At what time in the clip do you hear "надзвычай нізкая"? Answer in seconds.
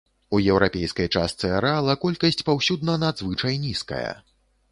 3.05-4.11